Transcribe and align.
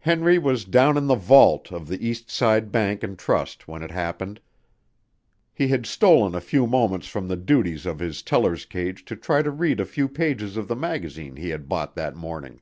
Henry 0.00 0.36
was 0.38 0.66
down 0.66 0.98
in 0.98 1.06
the 1.06 1.14
vault 1.14 1.72
of 1.72 1.88
the 1.88 1.96
Eastside 1.96 2.70
Bank 2.70 3.00
& 3.18 3.18
Trust 3.18 3.66
when 3.66 3.82
it 3.82 3.90
happened. 3.90 4.38
He 5.54 5.68
had 5.68 5.86
stolen 5.86 6.34
a 6.34 6.42
few 6.42 6.66
moments 6.66 7.06
from 7.06 7.26
the 7.26 7.38
duties 7.38 7.86
of 7.86 8.00
his 8.00 8.20
teller's 8.20 8.66
cage 8.66 9.02
to 9.06 9.16
try 9.16 9.40
to 9.40 9.50
read 9.50 9.80
a 9.80 9.86
few 9.86 10.08
pages 10.10 10.58
of 10.58 10.68
the 10.68 10.76
magazine 10.76 11.36
he 11.36 11.48
had 11.48 11.70
bought 11.70 11.94
that 11.94 12.14
morning. 12.14 12.60